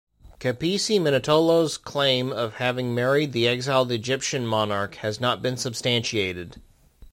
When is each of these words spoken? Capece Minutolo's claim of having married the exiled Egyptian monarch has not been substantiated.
Capece 0.39 0.99
Minutolo's 0.99 1.77
claim 1.77 2.33
of 2.33 2.55
having 2.55 2.95
married 2.95 3.33
the 3.33 3.47
exiled 3.47 3.91
Egyptian 3.91 4.47
monarch 4.47 4.95
has 4.95 5.19
not 5.21 5.43
been 5.43 5.57
substantiated. 5.57 6.59